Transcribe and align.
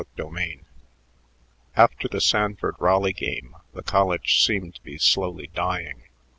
CHAPTER 0.17 0.33
XI 0.35 0.61
After 1.75 2.07
the 2.07 2.19
Sanford 2.21 2.73
Raleigh 2.79 3.13
game, 3.13 3.53
the 3.73 3.83
college 3.83 4.43
seemed 4.43 4.73
to 4.73 4.81
be 4.81 4.97
slowly 4.97 5.51
dying. 5.53 6.01